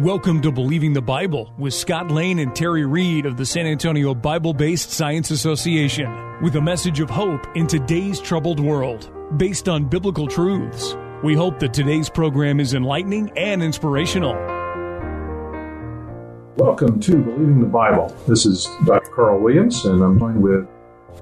[0.00, 4.14] Welcome to Believing the Bible with Scott Lane and Terry Reed of the San Antonio
[4.14, 9.88] Bible Based Science Association with a message of hope in today's troubled world based on
[9.88, 10.94] biblical truths.
[11.24, 14.34] We hope that today's program is enlightening and inspirational.
[16.56, 18.14] Welcome to Believing the Bible.
[18.28, 19.10] This is Dr.
[19.12, 20.68] Carl Williams, and I'm joined with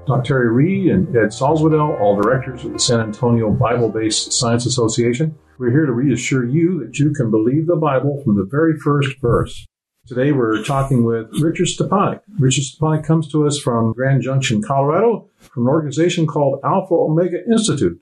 [0.05, 0.21] Dr.
[0.21, 5.33] Terry Reed and Ed Salzwedel, all directors of the San Antonio Bible Based Science Association.
[5.57, 9.21] We're here to reassure you that you can believe the Bible from the very first
[9.21, 9.65] verse.
[10.05, 12.19] Today we're talking with Richard Stepanek.
[12.37, 17.37] Richard Stepanek comes to us from Grand Junction, Colorado, from an organization called Alpha Omega
[17.49, 17.99] Institute.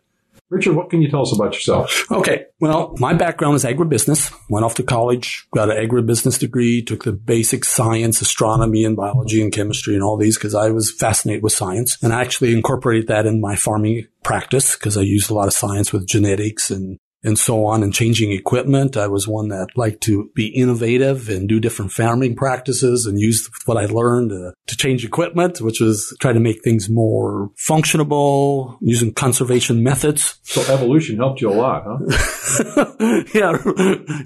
[0.50, 2.12] Richard, what can you tell us about yourself?
[2.12, 2.46] Okay.
[2.59, 4.34] Well, my background is agribusiness.
[4.50, 9.42] Went off to college, got an agribusiness degree, took the basic science, astronomy and biology
[9.42, 11.98] and chemistry and all these because I was fascinated with science.
[12.02, 15.54] And I actually incorporated that in my farming practice because I used a lot of
[15.54, 18.98] science with genetics and and so on and changing equipment.
[18.98, 23.50] I was one that liked to be innovative and do different farming practices and use
[23.66, 28.78] what I learned to, to change equipment, which was try to make things more functionable
[28.82, 30.40] using conservation methods.
[30.44, 32.94] So evolution helped you a lot, huh?
[33.34, 33.58] yeah.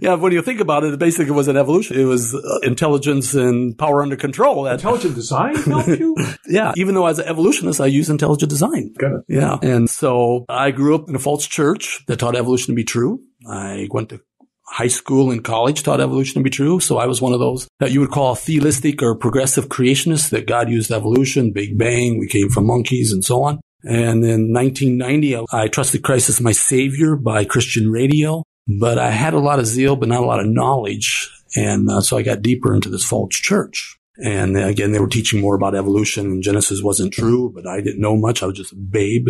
[0.01, 0.15] Yeah.
[0.15, 1.99] When you think about it, it basically was an evolution.
[1.99, 4.63] It was uh, intelligence and power under control.
[4.63, 6.15] That, intelligent design helped you?
[6.47, 6.73] yeah.
[6.75, 8.93] Even though as an evolutionist, I use intelligent design.
[8.97, 9.23] Goodness.
[9.27, 9.57] Yeah.
[9.61, 13.21] And so I grew up in a false church that taught evolution to be true.
[13.47, 14.21] I went to
[14.67, 16.79] high school and college taught evolution to be true.
[16.79, 20.47] So I was one of those that you would call theistic or progressive creationists that
[20.47, 23.59] God used evolution, Big Bang, we came from monkeys and so on.
[23.83, 28.43] And in 1990, I trusted Christ as my savior by Christian radio,
[28.79, 31.31] but I had a lot of zeal, but not a lot of knowledge.
[31.55, 33.97] And uh, so I got deeper into this false church.
[34.17, 38.01] And again, they were teaching more about evolution and Genesis wasn't true, but I didn't
[38.01, 38.41] know much.
[38.41, 39.29] I was just a babe.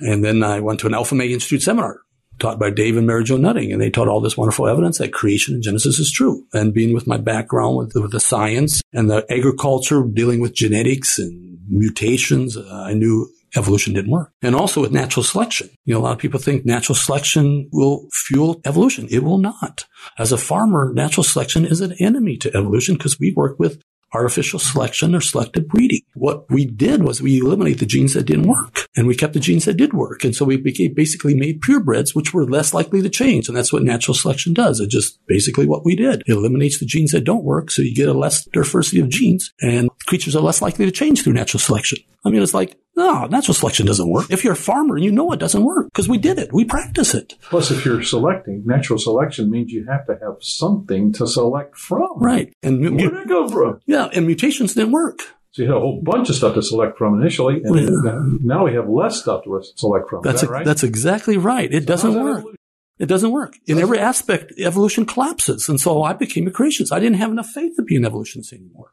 [0.00, 2.00] And then I went to an Alpha Omega Institute seminar
[2.42, 5.12] taught by Dave and Mary Jo Nutting, and they taught all this wonderful evidence that
[5.12, 6.44] creation in Genesis is true.
[6.52, 11.18] And being with my background with, with the science and the agriculture, dealing with genetics
[11.18, 14.32] and mutations, uh, I knew evolution didn't work.
[14.42, 15.70] And also with natural selection.
[15.84, 19.06] You know, a lot of people think natural selection will fuel evolution.
[19.10, 19.86] It will not.
[20.18, 23.80] As a farmer, natural selection is an enemy to evolution because we work with
[24.14, 26.00] artificial selection or selective breeding.
[26.14, 29.40] What we did was we eliminated the genes that didn't work and we kept the
[29.40, 30.24] genes that did work.
[30.24, 33.48] And so we became basically made purebreds, which were less likely to change.
[33.48, 34.80] And that's what natural selection does.
[34.80, 36.22] It just basically what we did.
[36.26, 37.70] It eliminates the genes that don't work.
[37.70, 41.22] So you get a less diversity of genes and creatures are less likely to change
[41.22, 41.98] through natural selection.
[42.24, 44.30] I mean, it's like, no, natural selection doesn't work.
[44.30, 46.52] If you're a farmer, you know it doesn't work because we did it.
[46.52, 47.36] We practice it.
[47.42, 52.18] Plus, if you're selecting, natural selection means you have to have something to select from.
[52.18, 52.52] Right.
[52.62, 53.80] And where did it go from?
[53.86, 55.20] Yeah, and mutations didn't work.
[55.52, 58.22] So you had a whole bunch of stuff to select from initially, and yeah.
[58.42, 60.22] now we have less stuff to select from.
[60.22, 60.64] That's that right?
[60.64, 61.70] That's exactly right.
[61.70, 62.38] It so doesn't work.
[62.38, 62.56] Evolution?
[62.98, 63.56] It doesn't work.
[63.66, 65.68] In every aspect, evolution collapses.
[65.68, 66.92] And so I became a creationist.
[66.92, 68.92] I didn't have enough faith to be an evolutionist anymore.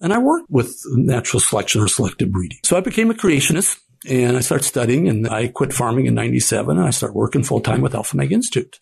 [0.00, 2.58] And I worked with natural selection or selective breeding.
[2.64, 3.78] So I became a creationist
[4.08, 7.60] and I started studying and I quit farming in 97 and I started working full
[7.60, 8.80] time with Alpha Omega Institute.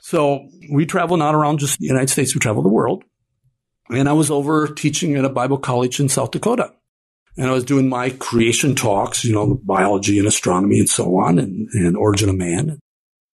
[0.00, 3.04] So we travel not around just the United States, we travel the world.
[3.90, 6.72] And I was over teaching at a Bible college in South Dakota.
[7.36, 11.38] And I was doing my creation talks, you know, biology and astronomy and so on
[11.38, 12.78] and, and origin of man.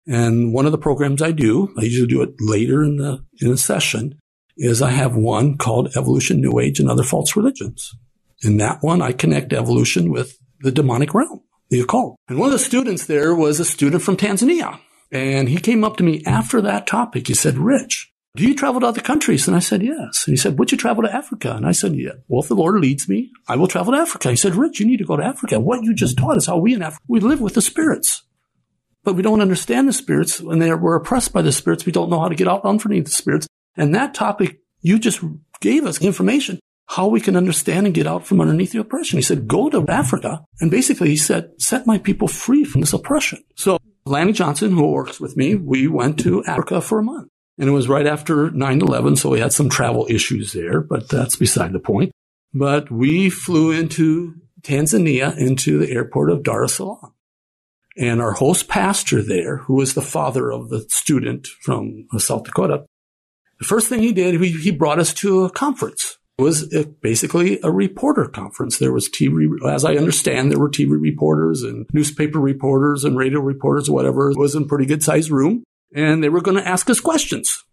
[0.06, 3.50] And one of the programs I do, I usually do it later in the, in
[3.50, 4.20] the session,
[4.58, 7.96] is I have one called Evolution, New Age, and Other False Religions.
[8.42, 12.18] In that one, I connect evolution with the demonic realm, the occult.
[12.28, 14.80] And one of the students there was a student from Tanzania.
[15.12, 17.28] And he came up to me after that topic.
[17.28, 19.48] He said, Rich, do you travel to other countries?
[19.48, 20.28] And I said, yes.
[20.28, 21.56] And he said, would you travel to Africa?
[21.56, 22.12] And I said, yeah.
[22.28, 24.30] Well, if the Lord leads me, I will travel to Africa.
[24.30, 25.60] He said, Rich, you need to go to Africa.
[25.60, 28.24] What you just taught is how we in Africa, we live with the spirits.
[29.04, 30.40] But we don't understand the spirits.
[30.40, 33.12] When we're oppressed by the spirits, we don't know how to get out underneath the
[33.12, 33.48] spirits.
[33.78, 35.22] And that topic, you just
[35.62, 36.60] gave us information
[36.90, 39.18] how we can understand and get out from underneath the oppression.
[39.18, 40.44] He said, go to Africa.
[40.62, 43.44] And basically he said, set my people free from this oppression.
[43.56, 47.28] So Lanny Johnson, who works with me, we went to Africa for a month.
[47.60, 51.36] And it was right after 9-11, so we had some travel issues there, but that's
[51.36, 52.12] beside the point.
[52.54, 57.14] But we flew into Tanzania into the airport of Dar es Salaam.
[57.98, 62.86] And our host pastor there, who was the father of the student from South Dakota,
[63.60, 66.18] the first thing he did, he, he brought us to a conference.
[66.38, 66.72] It was
[67.02, 68.78] basically a reporter conference.
[68.78, 73.40] There was TV, as I understand, there were TV reporters and newspaper reporters and radio
[73.40, 74.30] reporters, whatever.
[74.30, 75.64] It was in a pretty good sized room.
[75.96, 77.64] And they were going to ask us questions.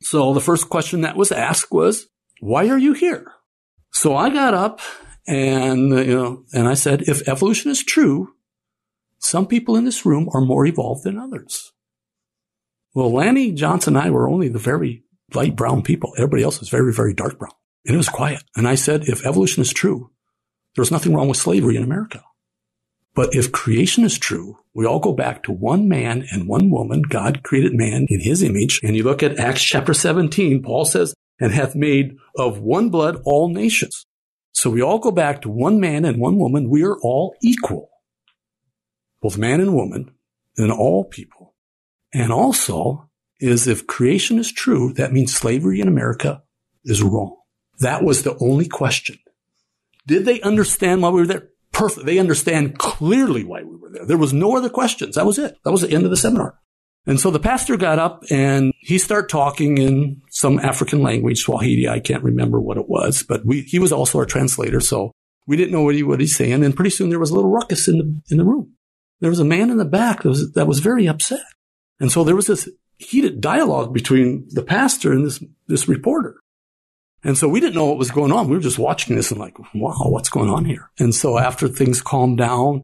[0.00, 2.06] So the first question that was asked was,
[2.40, 3.30] why are you here?
[3.92, 4.80] So I got up
[5.26, 8.34] and, you know, and I said, if evolution is true,
[9.18, 11.72] some people in this room are more evolved than others.
[12.94, 15.03] Well, Lanny Johnson and I were only the very
[15.34, 16.12] light brown people.
[16.16, 17.52] Everybody else was very, very dark brown.
[17.86, 18.42] And it was quiet.
[18.56, 20.10] And I said, if evolution is true,
[20.74, 22.22] there's nothing wrong with slavery in America.
[23.14, 27.02] But if creation is true, we all go back to one man and one woman.
[27.02, 28.80] God created man in his image.
[28.82, 33.20] And you look at Acts chapter 17, Paul says, and hath made of one blood
[33.24, 34.06] all nations.
[34.52, 36.70] So we all go back to one man and one woman.
[36.70, 37.90] We are all equal,
[39.20, 40.12] both man and woman,
[40.56, 41.54] and all people.
[42.12, 43.10] And also
[43.44, 46.42] is if creation is true, that means slavery in America
[46.84, 47.36] is wrong.
[47.80, 49.18] That was the only question.
[50.06, 51.48] Did they understand why we were there?
[51.72, 52.06] Perfect.
[52.06, 54.06] They understand clearly why we were there.
[54.06, 55.16] There was no other questions.
[55.16, 55.56] That was it.
[55.64, 56.58] That was the end of the seminar.
[57.06, 61.86] And so the pastor got up and he started talking in some African language, Swahili.
[61.86, 64.80] I can't remember what it was, but we, he was also our translator.
[64.80, 65.12] So
[65.46, 66.64] we didn't know what he, he's saying.
[66.64, 68.72] And pretty soon there was a little ruckus in the, in the room.
[69.20, 71.44] There was a man in the back that was, that was very upset.
[72.00, 72.68] And so there was this
[72.98, 76.36] heated dialogue between the pastor and this, this reporter.
[77.22, 78.48] And so we didn't know what was going on.
[78.48, 80.90] We were just watching this and like, wow, what's going on here?
[80.98, 82.82] And so after things calmed down,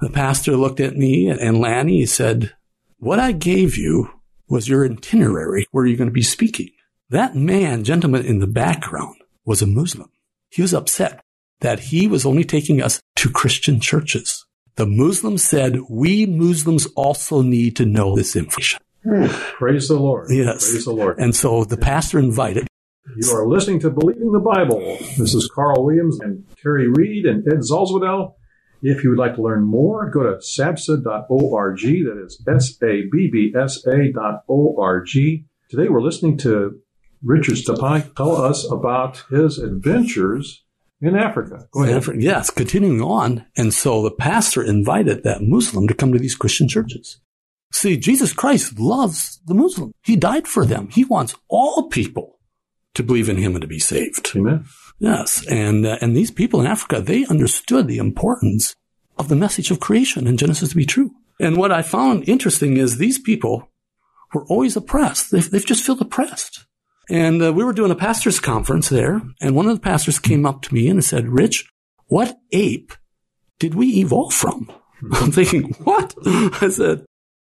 [0.00, 1.98] the pastor looked at me and Lanny.
[1.98, 2.54] He said,
[2.98, 4.08] what I gave you
[4.48, 6.70] was your itinerary where you're going to be speaking.
[7.10, 10.10] That man, gentleman in the background was a Muslim.
[10.50, 11.20] He was upset
[11.60, 14.46] that he was only taking us to Christian churches.
[14.76, 18.80] The Muslims said, we Muslims also need to know this information.
[19.58, 20.26] Praise the Lord.
[20.30, 20.70] Yes.
[20.70, 21.18] Praise the Lord.
[21.18, 22.66] And so the pastor invited.
[23.16, 24.78] You are listening to Believing the Bible.
[25.18, 28.34] This is Carl Williams and Terry Reed and Ed Salzwedel.
[28.82, 31.80] If you would like to learn more, go to sabsa.org.
[31.80, 35.44] That is S-A-B-B-S-A dot O-R-G.
[35.68, 36.80] Today we're listening to
[37.22, 40.64] Richard Stapai tell us about his adventures
[41.00, 41.66] in Africa.
[41.72, 41.96] Go ahead.
[41.96, 43.44] Africa- Yes, continuing on.
[43.56, 47.20] And so the pastor invited that Muslim to come to these Christian churches.
[47.72, 49.92] See, Jesus Christ loves the Muslim.
[50.02, 50.88] He died for them.
[50.90, 52.38] He wants all people
[52.94, 54.32] to believe in him and to be saved.
[54.34, 54.64] Amen.
[54.98, 58.74] Yes, and uh, and these people in Africa they understood the importance
[59.18, 61.12] of the message of creation in Genesis to be true.
[61.38, 63.68] And what I found interesting is these people
[64.34, 65.30] were always oppressed.
[65.30, 66.66] They've, they've just feel oppressed.
[67.08, 70.46] And uh, we were doing a pastors' conference there, and one of the pastors came
[70.46, 71.70] up to me and said, "Rich,
[72.06, 72.92] what ape
[73.58, 74.70] did we evolve from?"
[75.14, 77.04] I'm thinking, "What?" I said,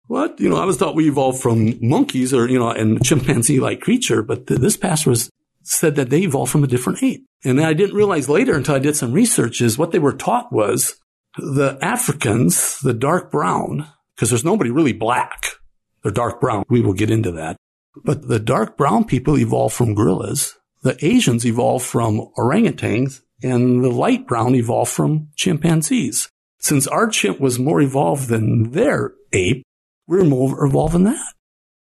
[0.06, 3.81] "What?" You know, I was thought we evolved from monkeys or you know, and chimpanzee-like
[3.81, 5.31] creature, but th- this pastor was
[5.62, 7.26] said that they evolved from a different ape.
[7.44, 10.53] And I didn't realize later until I did some research is what they were taught
[10.53, 10.97] was
[11.37, 15.47] the Africans, the dark brown, because there's nobody really black.
[16.03, 16.64] They're dark brown.
[16.69, 17.56] We will get into that.
[18.05, 20.56] But the dark brown people evolved from gorillas.
[20.82, 26.29] The Asians evolved from orangutans and the light brown evolved from chimpanzees.
[26.58, 29.63] Since our chimp was more evolved than their ape,
[30.06, 31.34] we're more evolved than that.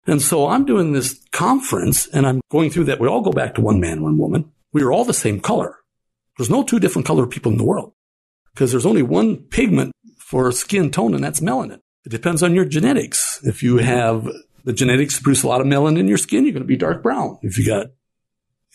[0.07, 2.99] And so I'm doing this conference and I'm going through that.
[2.99, 4.51] We all go back to one man, one woman.
[4.71, 5.77] We are all the same color.
[6.37, 7.93] There's no two different color people in the world
[8.53, 11.79] because there's only one pigment for skin tone and that's melanin.
[12.05, 13.39] It depends on your genetics.
[13.43, 14.29] If you have
[14.63, 16.77] the genetics to produce a lot of melanin in your skin, you're going to be
[16.77, 17.39] dark brown.
[17.41, 17.87] If you got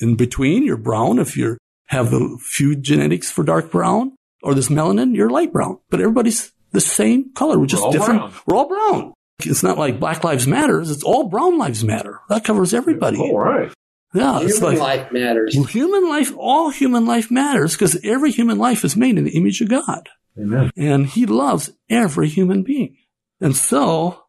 [0.00, 1.18] in between, you're brown.
[1.18, 5.78] If you have a few genetics for dark brown or this melanin, you're light brown.
[5.90, 7.58] But everybody's the same color.
[7.58, 8.20] We're just all different.
[8.20, 8.34] brown.
[8.46, 9.12] We're all brown.
[9.46, 10.90] It's not like Black Lives Matters.
[10.90, 12.20] It's all brown lives matter.
[12.28, 13.18] That covers everybody.
[13.18, 13.72] All right.
[14.12, 15.54] Yeah, it's Human like life matters.
[15.70, 16.32] human life.
[16.36, 20.08] All human life matters because every human life is made in the image of God,
[20.36, 20.72] Amen.
[20.76, 22.96] and He loves every human being.
[23.40, 24.24] And so,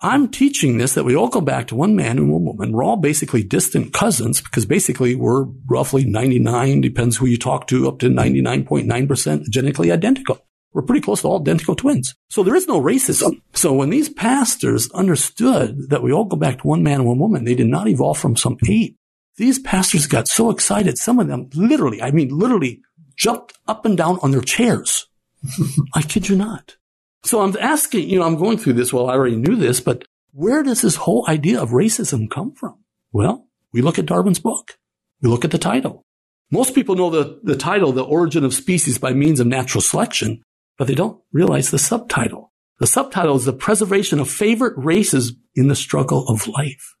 [0.00, 2.72] I'm teaching this that we all go back to one man and one woman.
[2.72, 7.86] We're all basically distant cousins because basically we're roughly 99, depends who you talk to,
[7.86, 10.44] up to 99.9% genetically identical.
[10.74, 12.14] We're pretty close to all identical twins.
[12.28, 13.40] So there is no racism.
[13.54, 17.20] So when these pastors understood that we all go back to one man and one
[17.20, 18.96] woman, they did not evolve from some ape.
[19.36, 20.98] These pastors got so excited.
[20.98, 22.82] Some of them literally, I mean, literally
[23.16, 25.06] jumped up and down on their chairs.
[25.94, 26.76] I kid you not.
[27.22, 28.92] So I'm asking, you know, I'm going through this.
[28.92, 32.82] Well, I already knew this, but where does this whole idea of racism come from?
[33.12, 34.76] Well, we look at Darwin's book.
[35.22, 36.04] We look at the title.
[36.50, 40.42] Most people know the, the title, The Origin of Species by Means of Natural Selection,
[40.78, 42.52] but they don't realize the subtitle.
[42.80, 46.96] The subtitle is The Preservation of Favorite Races in the Struggle of Life.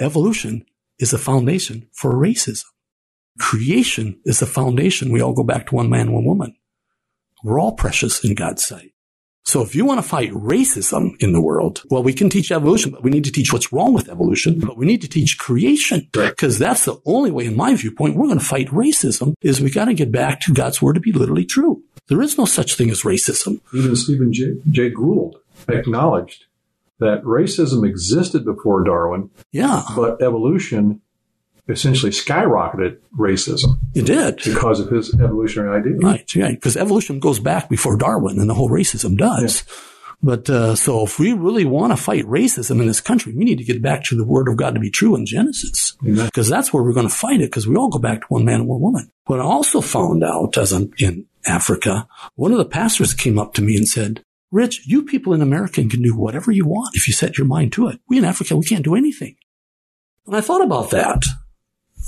[0.00, 0.64] Evolution
[0.98, 2.64] is the foundation for racism.
[3.38, 5.10] Creation is the foundation.
[5.10, 6.56] We all go back to one man, one woman.
[7.42, 8.93] We're all precious in God's sight.
[9.46, 12.92] So if you want to fight racism in the world, well, we can teach evolution,
[12.92, 16.08] but we need to teach what's wrong with evolution, but we need to teach creation
[16.12, 19.70] because that's the only way, in my viewpoint, we're going to fight racism is we
[19.70, 21.82] got to get back to God's word to be literally true.
[22.08, 23.60] There is no such thing as racism.
[23.72, 24.54] Even Stephen J.
[24.70, 25.36] Jay Gould
[25.68, 26.44] acknowledged
[26.98, 29.30] that racism existed before Darwin.
[29.52, 29.82] Yeah.
[29.94, 31.02] But evolution
[31.68, 33.78] essentially skyrocketed racism.
[33.94, 34.36] It did.
[34.44, 35.96] Because of his evolutionary idea.
[35.96, 36.50] Right, yeah.
[36.50, 39.64] Because evolution goes back before Darwin and the whole racism does.
[39.66, 39.74] Yeah.
[40.22, 43.58] But uh, so if we really want to fight racism in this country, we need
[43.58, 45.96] to get back to the word of God to be true in Genesis.
[46.02, 48.44] Because that's where we're going to fight it because we all go back to one
[48.44, 49.10] man and one woman.
[49.26, 53.52] What I also found out as I'm in Africa, one of the pastors came up
[53.54, 57.06] to me and said, Rich, you people in America can do whatever you want if
[57.06, 58.00] you set your mind to it.
[58.08, 59.36] We in Africa, we can't do anything.
[60.26, 61.22] And I thought about that.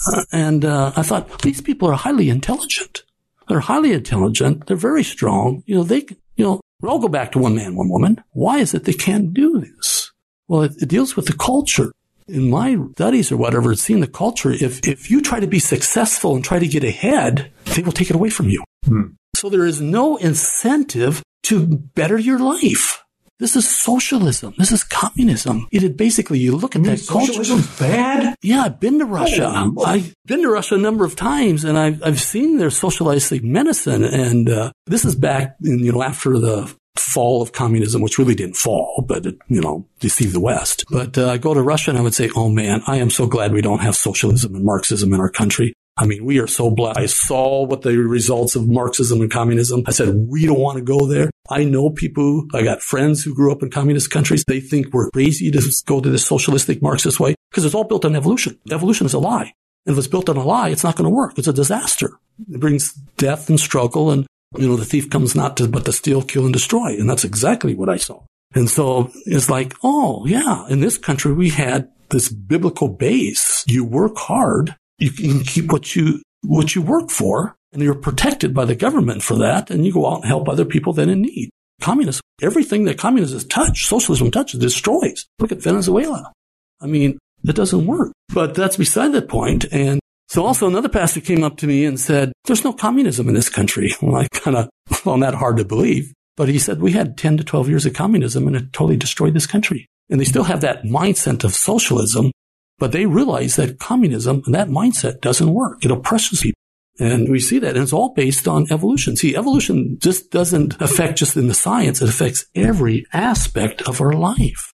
[0.06, 3.02] Uh, and uh, I thought these people are highly intelligent.
[3.48, 4.66] They're highly intelligent.
[4.66, 5.62] They're very strong.
[5.66, 8.22] You know, they, you know, we all go back to one man, one woman.
[8.32, 10.12] Why is it they can't do this?
[10.48, 11.92] Well, it, it deals with the culture.
[12.28, 14.50] In my studies or whatever, it's seen the culture.
[14.50, 18.10] If if you try to be successful and try to get ahead, they will take
[18.10, 18.64] it away from you.
[18.84, 19.14] Hmm.
[19.36, 23.04] So there is no incentive to better your life.
[23.38, 24.54] This is socialism.
[24.56, 25.68] This is communism.
[25.70, 27.34] It is basically, you look at you that culture.
[27.34, 28.34] Socialism's bad?
[28.42, 29.52] Yeah, I've been to Russia.
[29.54, 33.44] Oh, I've been to Russia a number of times and I've, I've seen their socialistic
[33.44, 34.04] medicine.
[34.04, 38.34] And, uh, this is back in, you know, after the fall of communism, which really
[38.34, 40.86] didn't fall, but it, you know, deceived the West.
[40.90, 43.26] But uh, I go to Russia and I would say, oh man, I am so
[43.26, 45.74] glad we don't have socialism and Marxism in our country.
[45.98, 46.98] I mean, we are so blessed.
[46.98, 49.82] I saw what the results of Marxism and communism.
[49.86, 51.30] I said, we don't want to go there.
[51.50, 54.44] I know people, I got friends who grew up in communist countries.
[54.46, 58.04] They think we're crazy to go to this socialistic Marxist way because it's all built
[58.04, 58.58] on evolution.
[58.70, 59.52] Evolution is a lie.
[59.86, 61.38] And if it's built on a lie, it's not going to work.
[61.38, 62.18] It's a disaster.
[62.50, 64.10] It brings death and struggle.
[64.10, 64.26] And,
[64.56, 66.98] you know, the thief comes not to, but to steal, kill, and destroy.
[66.98, 68.22] And that's exactly what I saw.
[68.54, 73.64] And so it's like, oh, yeah, in this country, we had this biblical base.
[73.66, 78.54] You work hard you can keep what you, what you work for and you're protected
[78.54, 79.70] by the government for that.
[79.70, 81.50] And you go out and help other people then in need.
[81.80, 85.26] Communism, everything that communism has touched, socialism touches, destroys.
[85.38, 86.32] Look at Venezuela.
[86.80, 89.66] I mean, it doesn't work, but that's beside the point.
[89.70, 93.34] And so also another pastor came up to me and said, there's no communism in
[93.34, 93.92] this country.
[94.02, 97.36] Well, I kind of found that hard to believe, but he said we had 10
[97.36, 99.86] to 12 years of communism and it totally destroyed this country.
[100.08, 102.30] And they still have that mindset of socialism
[102.78, 105.84] but they realize that communism and that mindset doesn't work.
[105.84, 106.58] It oppresses people.
[106.98, 107.74] And we see that.
[107.74, 109.16] And it's all based on evolution.
[109.16, 112.00] See, evolution just doesn't affect just in the science.
[112.00, 114.72] It affects every aspect of our life.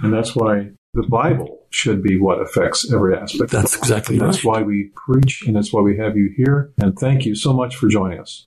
[0.00, 3.50] And that's why the Bible should be what affects every aspect.
[3.50, 4.26] That's exactly right.
[4.26, 6.72] That's why we preach and that's why we have you here.
[6.80, 8.46] And thank you so much for joining us.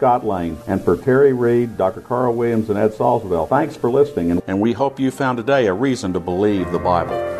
[0.00, 0.56] Scott Lane.
[0.66, 2.00] And for Terry Reed, Dr.
[2.00, 4.30] Carl Williams, and Ed Salzwedel, thanks for listening.
[4.30, 7.39] And, and we hope you found today a reason to believe the Bible.